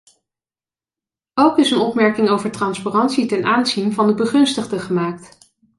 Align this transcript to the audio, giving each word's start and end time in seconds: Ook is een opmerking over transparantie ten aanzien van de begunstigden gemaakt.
Ook 1.33 1.57
is 1.57 1.71
een 1.71 1.79
opmerking 1.79 2.29
over 2.29 2.51
transparantie 2.51 3.25
ten 3.25 3.45
aanzien 3.45 3.93
van 3.93 4.07
de 4.07 4.13
begunstigden 4.13 4.79
gemaakt. 4.79 5.37